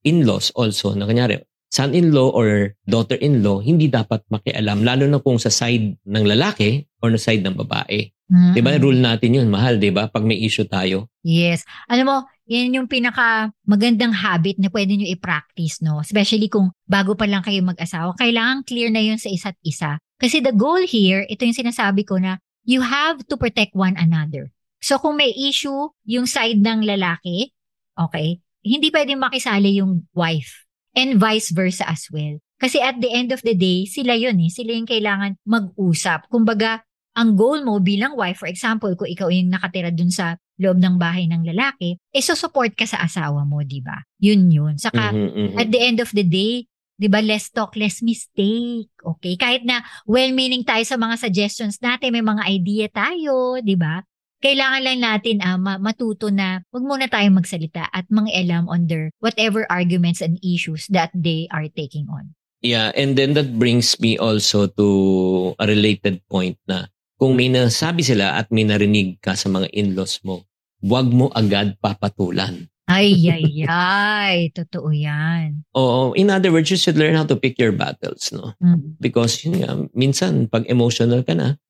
in-laws 0.03 0.51
also, 0.59 0.99
na 0.99 1.07
kanyari, 1.07 1.39
son-in-law 1.73 2.37
or 2.37 2.77
daughter-in-law, 2.85 3.65
hindi 3.65 3.89
dapat 3.89 4.21
makialam, 4.29 4.85
lalo 4.85 5.09
na 5.09 5.25
kung 5.25 5.41
sa 5.41 5.49
side 5.49 5.97
ng 6.05 6.25
lalaki 6.29 6.85
or 7.01 7.09
na 7.09 7.17
side 7.17 7.41
ng 7.41 7.57
babae. 7.57 8.13
Mm. 8.29 8.53
'Di 8.53 8.61
ba? 8.61 8.77
Rule 8.77 9.01
natin 9.01 9.41
'yun, 9.41 9.49
mahal, 9.49 9.81
'di 9.81 9.89
ba? 9.89 10.13
Pag 10.13 10.29
may 10.29 10.37
issue 10.37 10.69
tayo. 10.69 11.09
Yes. 11.25 11.65
Alam 11.89 12.05
mo, 12.09 12.17
yan 12.45 12.77
yung 12.77 12.89
pinaka 12.89 13.49
magandang 13.65 14.13
habit 14.13 14.61
na 14.61 14.69
pwede 14.69 14.93
nyo 14.97 15.09
i-practice, 15.09 15.81
no? 15.81 16.05
Especially 16.05 16.53
kung 16.53 16.73
bago 16.85 17.17
pa 17.17 17.25
lang 17.25 17.41
kayo 17.41 17.65
mag-asawa. 17.65 18.13
Kailangan 18.21 18.69
clear 18.69 18.93
na 18.93 19.01
yun 19.01 19.17
sa 19.17 19.33
isa't 19.33 19.57
isa. 19.65 19.97
Kasi 20.21 20.45
the 20.45 20.53
goal 20.53 20.85
here, 20.85 21.25
ito 21.25 21.43
yung 21.43 21.57
sinasabi 21.57 22.05
ko 22.05 22.21
na 22.21 22.37
you 22.69 22.85
have 22.85 23.25
to 23.27 23.41
protect 23.41 23.73
one 23.73 23.97
another. 23.97 24.53
So 24.85 25.01
kung 25.01 25.17
may 25.17 25.33
issue 25.33 25.89
yung 26.05 26.29
side 26.29 26.61
ng 26.61 26.85
lalaki, 26.85 27.53
okay, 27.97 28.43
hindi 28.61 28.89
pwedeng 28.93 29.23
makisali 29.23 29.81
yung 29.81 30.07
wife. 30.15 30.63
And 30.93 31.17
vice 31.17 31.51
versa 31.53 31.89
as 31.89 32.09
well. 32.13 32.37
Kasi 32.61 32.79
at 32.79 33.01
the 33.03 33.11
end 33.11 33.35
of 33.35 33.43
the 33.43 33.59
day, 33.59 33.89
sila 33.91 34.15
yun 34.15 34.39
eh. 34.39 34.53
Sila 34.53 34.71
yung 34.77 34.87
kailangan 34.87 35.41
mag-usap. 35.43 36.31
Kumbaga, 36.31 36.85
ang 37.19 37.37
goal 37.37 37.61
mo 37.67 37.83
bilang 37.83 38.17
wife, 38.17 38.41
for 38.41 38.49
example, 38.49 38.93
kung 38.97 39.11
ikaw 39.11 39.29
yung 39.29 39.53
nakatira 39.53 39.91
dun 39.93 40.09
sa 40.09 40.39
loob 40.63 40.79
ng 40.79 40.97
bahay 40.97 41.27
ng 41.27 41.43
lalaki, 41.43 41.99
eh 42.15 42.23
support 42.23 42.73
ka 42.79 42.87
sa 42.87 43.03
asawa 43.03 43.43
mo, 43.43 43.61
di 43.67 43.83
ba? 43.83 43.99
Yun 44.23 44.49
yun. 44.49 44.75
Saka, 44.79 45.11
Mhm, 45.11 45.29
mhm. 45.33 45.57
at 45.59 45.69
the 45.69 45.81
end 45.83 45.99
of 45.99 46.15
the 46.15 46.23
day, 46.23 46.65
di 46.95 47.09
ba, 47.11 47.19
less 47.19 47.51
talk, 47.51 47.75
less 47.75 47.99
mistake. 47.99 48.89
Okay? 49.03 49.35
Kahit 49.35 49.67
na 49.67 49.83
well-meaning 50.07 50.63
tayo 50.63 50.87
sa 50.87 50.95
mga 50.95 51.19
suggestions 51.19 51.83
natin, 51.83 52.15
may 52.15 52.23
mga 52.23 52.47
idea 52.47 52.87
tayo, 52.89 53.59
di 53.59 53.75
ba? 53.75 54.07
Kailangan 54.43 54.83
lang 54.83 54.99
natin 54.99 55.39
ah, 55.39 55.55
ma- 55.55 55.79
matuto 55.79 56.27
na 56.27 56.67
wag 56.75 56.83
muna 56.83 57.07
tayong 57.07 57.39
magsalita 57.39 57.87
at 57.95 58.11
mangialam 58.11 58.67
on 58.67 58.91
their 58.91 59.15
whatever 59.23 59.63
arguments 59.71 60.19
and 60.19 60.43
issues 60.43 60.91
that 60.91 61.15
they 61.15 61.47
are 61.55 61.71
taking 61.71 62.11
on. 62.11 62.35
Yeah, 62.63 62.91
and 62.99 63.15
then 63.15 63.39
that 63.39 63.55
brings 63.55 63.99
me 64.03 64.19
also 64.19 64.67
to 64.79 64.89
a 65.59 65.67
related 65.67 66.23
point 66.27 66.59
na 66.67 66.91
kung 67.23 67.39
may 67.39 67.47
nasabi 67.47 68.03
sila 68.03 68.35
at 68.35 68.51
may 68.51 68.67
narinig 68.67 69.23
ka 69.23 69.39
sa 69.39 69.47
mga 69.47 69.71
in-laws 69.71 70.19
mo, 70.27 70.43
huwag 70.83 71.07
mo 71.11 71.31
agad 71.39 71.79
papatulan. 71.79 72.67
Ay, 72.91 73.15
ay, 73.35 73.47
ay. 73.71 74.37
Totoo 74.51 74.91
yan. 74.91 75.63
Oo, 75.79 76.19
in 76.19 76.35
other 76.35 76.51
words, 76.51 76.67
you 76.67 76.79
should 76.79 76.99
learn 76.99 77.15
how 77.15 77.23
to 77.23 77.39
pick 77.39 77.55
your 77.63 77.71
battles, 77.71 78.35
no? 78.35 78.59
Mm. 78.59 78.99
Because 78.99 79.39
yun 79.47 79.63
nga, 79.63 79.71
minsan 79.95 80.51
pag 80.51 80.67
emotional 80.67 81.23
ka 81.23 81.35
na, 81.39 81.63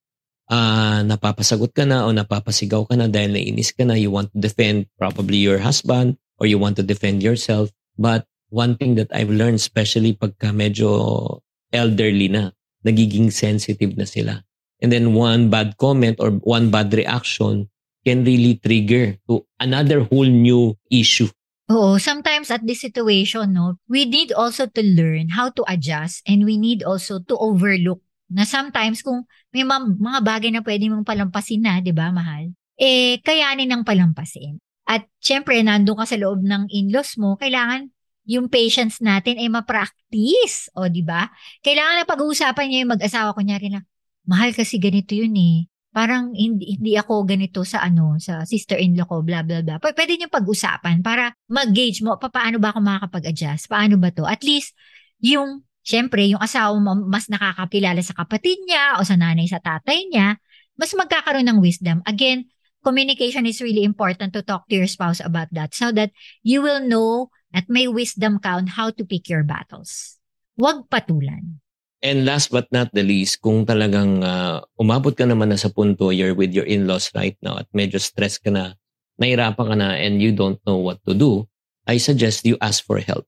ah 0.52 1.00
napapasagot 1.00 1.73
ka 1.73 1.88
na 1.88 2.04
o 2.04 2.12
napapasigaw 2.12 2.85
ka 2.85 2.92
na 2.92 3.09
dahil 3.09 3.32
nainis 3.32 3.73
ka 3.73 3.88
na, 3.88 3.97
you 3.97 4.12
want 4.12 4.28
to 4.37 4.38
defend 4.38 4.85
probably 5.00 5.40
your 5.40 5.56
husband 5.56 6.21
or 6.37 6.44
you 6.44 6.61
want 6.61 6.76
to 6.76 6.85
defend 6.85 7.25
yourself. 7.25 7.73
But 7.97 8.28
one 8.52 8.76
thing 8.76 9.00
that 9.00 9.09
I've 9.16 9.32
learned, 9.32 9.56
especially 9.56 10.12
pagka 10.12 10.52
medyo 10.52 11.40
elderly 11.73 12.28
na, 12.28 12.52
nagiging 12.85 13.32
sensitive 13.32 13.97
na 13.97 14.04
sila. 14.04 14.44
And 14.85 14.92
then 14.92 15.16
one 15.16 15.49
bad 15.49 15.80
comment 15.80 16.21
or 16.21 16.37
one 16.44 16.68
bad 16.68 16.92
reaction 16.92 17.73
can 18.04 18.26
really 18.26 18.61
trigger 18.61 19.16
to 19.30 19.47
another 19.56 20.04
whole 20.04 20.28
new 20.28 20.76
issue. 20.92 21.32
Oo, 21.73 21.97
sometimes 21.97 22.50
at 22.52 22.66
this 22.66 22.85
situation, 22.85 23.56
no, 23.56 23.80
we 23.88 24.04
need 24.04 24.35
also 24.35 24.66
to 24.68 24.82
learn 24.82 25.32
how 25.32 25.49
to 25.54 25.64
adjust 25.64 26.21
and 26.28 26.44
we 26.44 26.59
need 26.59 26.82
also 26.82 27.23
to 27.25 27.35
overlook 27.38 28.02
na 28.33 28.49
sometimes 28.49 29.05
kung 29.05 29.29
may 29.53 29.62
mga, 29.62 30.21
bagay 30.25 30.51
na 30.51 30.65
pwede 30.65 30.89
mong 30.89 31.05
palampasin 31.05 31.61
na, 31.61 31.79
di 31.85 31.93
ba, 31.93 32.09
mahal? 32.09 32.51
Eh, 32.81 33.21
kayanin 33.21 33.69
ng 33.69 33.83
palampasin. 33.85 34.57
At 34.89 35.07
syempre, 35.23 35.61
nandun 35.62 36.01
ka 36.01 36.09
sa 36.09 36.19
loob 36.19 36.43
ng 36.43 36.73
in-laws 36.73 37.21
mo, 37.21 37.37
kailangan 37.39 37.93
yung 38.27 38.49
patience 38.49 39.03
natin 39.03 39.39
ay 39.39 39.51
ma-practice. 39.51 40.73
O, 40.75 40.89
di 40.89 41.03
ba? 41.03 41.31
Kailangan 41.62 42.03
na 42.03 42.07
pag-uusapan 42.09 42.65
niya 42.67 42.79
yung 42.83 42.93
mag-asawa, 42.97 43.37
kunyari 43.37 43.71
na, 43.71 43.85
mahal 44.27 44.55
kasi 44.55 44.79
ganito 44.79 45.12
yun 45.15 45.35
eh. 45.35 45.67
Parang 45.93 46.33
hindi, 46.33 46.81
hindi 46.81 46.97
ako 46.97 47.29
ganito 47.29 47.69
sa 47.69 47.85
ano, 47.85 48.17
sa 48.17 48.49
sister-in-law 48.49 49.05
ko, 49.05 49.21
blah, 49.21 49.45
blah, 49.45 49.61
blah. 49.61 49.77
P- 49.77 49.93
pwede 49.93 50.17
niyo 50.17 50.33
pag-usapan 50.33 51.05
para 51.05 51.37
mag-gauge 51.53 52.01
mo, 52.01 52.17
pa, 52.17 52.33
paano 52.33 52.57
ba 52.57 52.73
ako 52.73 52.81
makakapag-adjust? 52.81 53.69
Paano 53.69 54.01
ba 54.01 54.09
to? 54.09 54.25
At 54.25 54.41
least, 54.41 54.73
yung, 55.21 55.61
syempre, 55.83 56.27
yung 56.31 56.43
asawa 56.43 56.75
mo 56.79 56.95
mas 57.07 57.27
nakakakilala 57.29 58.01
sa 58.03 58.15
kapatid 58.17 58.59
niya 58.67 58.99
o 58.99 59.05
sa 59.05 59.19
nanay 59.19 59.47
sa 59.51 59.59
tatay 59.59 60.09
niya, 60.09 60.39
mas 60.79 60.95
magkakaroon 60.97 61.47
ng 61.47 61.59
wisdom. 61.61 62.01
Again, 62.09 62.49
communication 62.83 63.47
is 63.47 63.62
really 63.62 63.87
important 63.87 64.35
to 64.35 64.43
talk 64.43 64.67
to 64.67 64.75
your 64.75 64.91
spouse 64.91 65.23
about 65.23 65.51
that 65.55 65.75
so 65.75 65.95
that 65.95 66.11
you 66.43 66.62
will 66.62 66.83
know 66.83 67.31
at 67.55 67.69
may 67.69 67.87
wisdom 67.87 68.41
ka 68.43 68.59
on 68.59 68.67
how 68.67 68.91
to 68.91 69.05
pick 69.05 69.29
your 69.29 69.45
battles. 69.45 70.19
Huwag 70.59 70.89
patulan. 70.89 71.62
And 72.03 72.27
last 72.27 72.51
but 72.51 72.67
not 72.75 72.91
the 72.91 73.07
least, 73.07 73.39
kung 73.39 73.62
talagang 73.62 74.27
ah, 74.27 74.67
umabot 74.75 75.15
ka 75.15 75.23
naman 75.23 75.55
na 75.55 75.59
sa 75.61 75.71
punto 75.71 76.11
you're 76.11 76.35
with 76.35 76.51
your 76.51 76.67
in-laws 76.67 77.15
right 77.15 77.39
now 77.39 77.62
at 77.62 77.71
medyo 77.71 78.03
stress 78.03 78.43
ka 78.43 78.51
na, 78.51 78.75
nahirapan 79.23 79.67
ka 79.71 79.77
na 79.79 79.95
and 79.95 80.19
you 80.19 80.35
don't 80.35 80.59
know 80.67 80.83
what 80.83 80.99
to 81.07 81.15
do, 81.15 81.47
I 81.87 82.03
suggest 82.03 82.43
you 82.43 82.59
ask 82.59 82.83
for 82.83 82.99
help. 82.99 83.27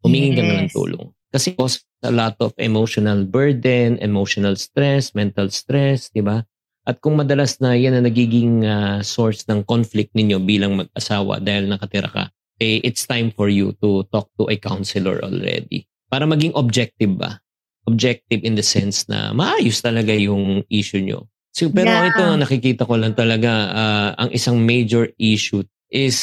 Humingi 0.00 0.32
ka 0.32 0.44
na 0.44 0.64
ng 0.64 0.72
Yes. 0.72 0.76
tulong. 0.76 1.12
Kasi 1.36 1.52
cause 1.52 1.84
a 2.00 2.08
lot 2.08 2.40
of 2.40 2.56
emotional 2.56 3.28
burden, 3.28 4.00
emotional 4.00 4.56
stress, 4.56 5.12
mental 5.12 5.52
stress, 5.52 6.08
di 6.08 6.24
ba? 6.24 6.40
At 6.88 7.04
kung 7.04 7.20
madalas 7.20 7.60
na 7.60 7.76
yan 7.76 7.92
na 7.92 8.08
nagiging 8.08 8.64
ah, 8.64 9.04
source 9.04 9.44
ng 9.44 9.68
conflict 9.68 10.16
ninyo 10.16 10.40
bilang 10.40 10.80
mag-asawa 10.80 11.44
dahil 11.44 11.68
nakatira 11.68 12.08
ka, 12.08 12.24
eh, 12.56 12.80
it's 12.80 13.04
time 13.04 13.28
for 13.28 13.52
you 13.52 13.76
to 13.84 14.08
talk 14.08 14.32
to 14.40 14.48
a 14.48 14.56
counselor 14.56 15.20
already. 15.20 15.84
Para 16.08 16.24
maging 16.24 16.56
objective 16.56 17.12
ba? 17.20 17.36
objective 17.86 18.42
in 18.42 18.58
the 18.58 18.66
sense 18.66 19.06
na 19.06 19.30
maayos 19.32 19.78
talaga 19.80 20.12
yung 20.12 20.66
issue 20.68 21.00
nyo. 21.00 21.30
So, 21.54 21.72
pero 21.72 21.88
Yeah. 21.88 22.10
ito, 22.12 22.24
nakikita 22.36 22.84
ko 22.84 23.00
lang 23.00 23.16
talaga, 23.16 23.50
ah, 23.72 24.10
ang 24.20 24.30
isang 24.34 24.60
major 24.60 25.08
issue 25.16 25.64
is 25.88 26.18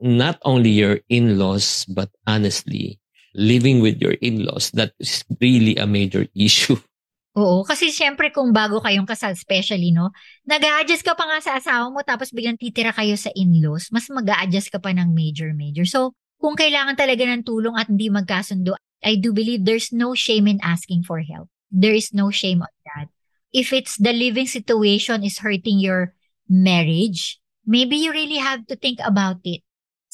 not 0.00 0.40
only 0.42 0.72
your 0.72 0.98
in-laws, 1.06 1.86
but 1.86 2.10
honestly, 2.26 2.98
living 3.36 3.84
with 3.84 4.00
your 4.00 4.16
in-laws, 4.24 4.72
that 4.72 4.96
is 4.98 5.22
really 5.40 5.76
a 5.76 5.86
major 5.86 6.26
issue. 6.34 6.80
Oo, 7.36 7.68
kasi 7.68 7.92
syempre 7.92 8.32
kung 8.32 8.48
bago 8.48 8.80
kayong 8.80 9.04
kasal, 9.04 9.36
especially, 9.36 9.92
no, 9.92 10.08
nag 10.48 10.64
adjust 10.80 11.04
ka 11.04 11.12
pa 11.12 11.28
nga 11.28 11.38
sa 11.44 11.52
asawa 11.60 11.92
mo 11.92 12.00
tapos 12.00 12.32
biglang 12.32 12.56
titira 12.56 12.96
kayo 12.96 13.12
sa 13.12 13.28
in-laws, 13.36 13.92
mas 13.92 14.08
mag 14.08 14.24
adjust 14.24 14.72
ka 14.72 14.80
pa 14.80 14.88
ng 14.96 15.12
major-major. 15.12 15.84
So, 15.84 16.16
kung 16.40 16.56
kailangan 16.56 16.96
talaga 16.96 17.28
ng 17.28 17.44
tulong 17.44 17.76
at 17.76 17.92
hindi 17.92 18.08
magkasundo, 18.08 18.72
I 19.04 19.20
do 19.20 19.36
believe 19.36 19.68
there's 19.68 19.92
no 19.92 20.16
shame 20.16 20.48
in 20.48 20.64
asking 20.64 21.04
for 21.04 21.20
help. 21.20 21.52
There 21.68 21.92
is 21.92 22.16
no 22.16 22.32
shame 22.32 22.64
on 22.64 22.72
that. 22.88 23.12
If 23.52 23.76
it's 23.76 24.00
the 24.00 24.16
living 24.16 24.48
situation 24.48 25.20
is 25.20 25.44
hurting 25.44 25.76
your 25.76 26.16
marriage, 26.48 27.36
maybe 27.68 28.00
you 28.00 28.16
really 28.16 28.40
have 28.40 28.64
to 28.72 28.80
think 28.80 28.96
about 29.04 29.44
it. 29.44 29.60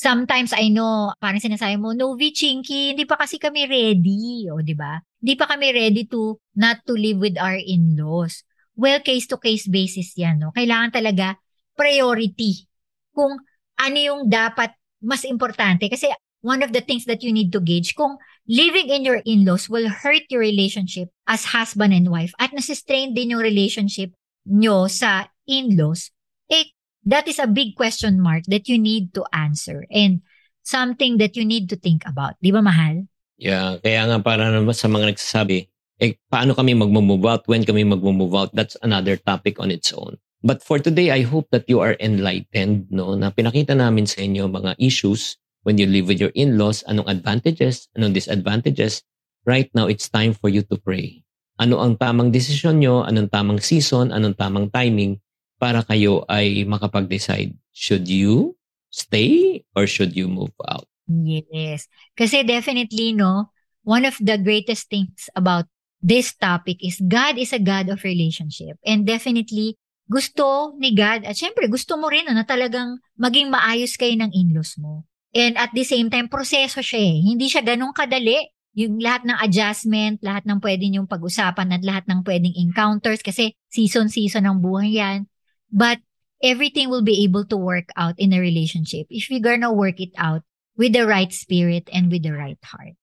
Sometimes 0.03 0.51
I 0.51 0.67
know, 0.67 1.15
parang 1.23 1.39
sinasabi 1.39 1.79
mo, 1.79 1.95
no, 1.95 2.19
V, 2.19 2.35
Chinky, 2.35 2.91
hindi 2.91 3.07
pa 3.07 3.15
kasi 3.15 3.39
kami 3.39 3.71
ready. 3.71 4.51
O, 4.51 4.59
di 4.59 4.75
ba? 4.75 4.99
Hindi 5.23 5.39
pa 5.39 5.47
kami 5.47 5.71
ready 5.71 6.11
to 6.11 6.43
not 6.59 6.83
to 6.91 6.99
live 6.99 7.23
with 7.23 7.39
our 7.39 7.55
in-laws. 7.55 8.43
Well, 8.75 8.99
case-to-case 8.99 9.71
basis 9.71 10.11
yan, 10.19 10.43
no? 10.43 10.51
Kailangan 10.51 10.91
talaga 10.99 11.39
priority. 11.79 12.67
Kung 13.15 13.39
ano 13.79 13.99
yung 14.03 14.27
dapat 14.27 14.75
mas 15.03 15.23
importante. 15.23 15.87
Kasi 15.87 16.11
one 16.43 16.63
of 16.63 16.75
the 16.75 16.83
things 16.83 17.07
that 17.07 17.23
you 17.23 17.31
need 17.31 17.51
to 17.55 17.63
gauge, 17.63 17.95
kung 17.95 18.19
living 18.47 18.91
in 18.91 19.07
your 19.07 19.23
in-laws 19.23 19.71
will 19.71 19.87
hurt 19.87 20.27
your 20.31 20.43
relationship 20.43 21.11
as 21.31 21.55
husband 21.55 21.95
and 21.95 22.11
wife 22.11 22.35
at 22.43 22.51
nasistrain 22.51 23.15
din 23.15 23.35
yung 23.35 23.43
relationship 23.43 24.11
nyo 24.47 24.91
sa 24.91 25.31
in-laws, 25.47 26.11
eh, 26.51 26.75
that 27.07 27.27
is 27.27 27.39
a 27.39 27.51
big 27.51 27.75
question 27.75 28.23
mark 28.23 28.47
that 28.47 28.69
you 28.69 28.79
need 28.79 29.15
to 29.15 29.27
answer 29.35 29.87
and 29.91 30.23
something 30.63 31.19
that 31.19 31.35
you 31.35 31.45
need 31.45 31.69
to 31.71 31.77
think 31.77 32.07
about. 32.07 32.39
Di 32.39 32.55
ba, 32.55 32.63
mahal? 32.63 33.07
Yeah, 33.39 33.83
kaya 33.83 34.07
nga 34.07 34.19
para 34.23 34.51
naman 34.51 34.75
sa 34.75 34.87
mga 34.87 35.15
nagsasabi, 35.15 35.67
eh, 35.99 36.19
paano 36.31 36.55
kami 36.55 36.75
mag-move 36.79 37.27
out? 37.27 37.43
When 37.51 37.67
kami 37.67 37.83
mag-move 37.83 38.35
out? 38.35 38.51
That's 38.55 38.79
another 38.83 39.19
topic 39.19 39.59
on 39.59 39.71
its 39.71 39.91
own. 39.95 40.19
But 40.43 40.63
for 40.63 40.83
today, 40.83 41.15
I 41.15 41.23
hope 41.23 41.47
that 41.55 41.71
you 41.71 41.79
are 41.79 41.95
enlightened, 42.03 42.91
no? 42.91 43.15
Na 43.15 43.31
pinakita 43.31 43.79
namin 43.79 44.11
sa 44.11 44.27
inyo 44.27 44.51
mga 44.51 44.75
issues 44.83 45.39
when 45.63 45.79
you 45.79 45.87
live 45.87 46.11
with 46.11 46.19
your 46.19 46.35
in-laws, 46.35 46.83
anong 46.91 47.07
advantages, 47.07 47.87
anong 47.95 48.19
disadvantages. 48.19 49.07
Right 49.47 49.71
now, 49.71 49.87
it's 49.87 50.11
time 50.11 50.35
for 50.35 50.51
you 50.51 50.67
to 50.67 50.75
pray. 50.79 51.23
Ano 51.63 51.79
ang 51.79 51.95
tamang 51.95 52.35
desisyon 52.35 52.83
nyo, 52.83 53.07
anong 53.07 53.31
tamang 53.31 53.63
season, 53.63 54.11
anong 54.11 54.35
tamang 54.35 54.67
timing 54.75 55.22
para 55.63 55.87
kayo 55.87 56.27
ay 56.27 56.67
makapag-decide. 56.67 57.55
Should 57.71 58.11
you 58.11 58.59
stay 58.91 59.63
or 59.79 59.87
should 59.87 60.19
you 60.19 60.27
move 60.27 60.51
out? 60.67 60.91
Yes. 61.07 61.87
Kasi 62.19 62.43
definitely, 62.43 63.15
no, 63.15 63.55
one 63.87 64.03
of 64.03 64.19
the 64.19 64.43
greatest 64.43 64.91
things 64.91 65.31
about 65.39 65.71
this 66.03 66.35
topic 66.35 66.83
is 66.83 66.99
God 66.99 67.39
is 67.39 67.55
a 67.55 67.63
God 67.63 67.95
of 67.95 68.03
relationship. 68.03 68.75
And 68.83 69.07
definitely, 69.07 69.79
gusto 70.11 70.75
ni 70.83 70.99
God, 70.99 71.23
at 71.23 71.39
syempre 71.39 71.71
gusto 71.71 71.95
mo 71.95 72.11
rin 72.11 72.27
na 72.27 72.43
talagang 72.43 72.99
maging 73.15 73.49
maayos 73.55 73.95
kayo 73.95 74.19
ng 74.19 74.35
in-laws 74.35 74.75
mo. 74.83 75.07
And 75.31 75.55
at 75.57 75.71
the 75.73 75.87
same 75.87 76.11
time, 76.11 76.27
proseso 76.27 76.83
siya 76.83 77.01
eh. 77.01 77.17
Hindi 77.23 77.47
siya 77.49 77.65
ganun 77.65 77.95
kadali. 77.95 78.51
Yung 78.77 79.01
lahat 79.01 79.25
ng 79.25 79.39
adjustment, 79.41 80.21
lahat 80.27 80.45
ng 80.45 80.59
pwede 80.61 80.85
niyong 80.89 81.09
pag-usapan 81.09 81.77
at 81.77 81.83
lahat 81.85 82.05
ng 82.09 82.21
pwedeng 82.25 82.57
encounters 82.57 83.21
kasi 83.25 83.57
season-season 83.73 84.45
ng 84.49 84.59
buhay 84.61 84.97
yan. 84.97 85.29
But 85.73 85.99
everything 86.45 86.91
will 86.91 87.03
be 87.03 87.25
able 87.25 87.45
to 87.49 87.57
work 87.57 87.89
out 87.97 88.15
in 88.19 88.33
a 88.33 88.41
relationship 88.41 89.07
if 89.09 89.29
we're 89.31 89.41
gonna 89.41 89.73
work 89.73 90.01
it 90.01 90.13
out 90.19 90.43
with 90.77 90.93
the 90.93 91.07
right 91.07 91.33
spirit 91.33 91.89
and 91.93 92.11
with 92.13 92.23
the 92.23 92.37
right 92.37 92.59
heart. 92.61 92.95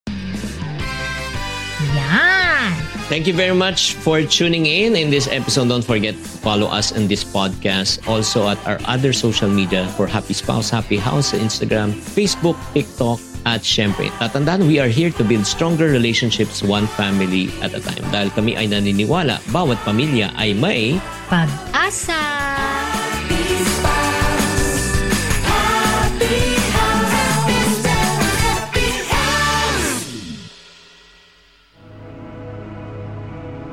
Yan! 1.95 2.75
Thank 3.09 3.25
you 3.25 3.33
very 3.33 3.57
much 3.57 3.97
for 3.97 4.21
tuning 4.21 4.69
in 4.69 4.93
in 4.93 5.09
this 5.09 5.25
episode. 5.31 5.65
Don't 5.73 5.81
forget 5.81 6.13
to 6.13 6.29
follow 6.45 6.69
us 6.69 6.93
in 6.93 7.09
this 7.09 7.25
podcast. 7.25 8.05
Also 8.05 8.45
at 8.45 8.61
our 8.69 8.77
other 8.85 9.13
social 9.13 9.49
media 9.49 9.89
for 9.97 10.05
Happy 10.05 10.37
Spouse, 10.37 10.69
Happy 10.69 11.01
House, 11.01 11.33
Instagram, 11.33 11.89
Facebook, 11.89 12.53
TikTok, 12.77 13.17
at 13.47 13.63
syempre, 13.63 14.11
tatandaan, 14.19 14.67
we 14.67 14.83
are 14.83 14.91
here 14.91 15.09
to 15.15 15.23
build 15.23 15.47
stronger 15.47 15.87
relationships 15.87 16.59
one 16.59 16.87
family 16.99 17.47
at 17.63 17.71
a 17.71 17.79
time. 17.79 18.03
Dahil 18.11 18.29
kami 18.35 18.59
ay 18.59 18.67
naniniwala, 18.67 19.39
bawat 19.55 19.79
pamilya 19.87 20.35
ay 20.35 20.51
may 20.51 20.99
Pag-asa! 21.31 22.48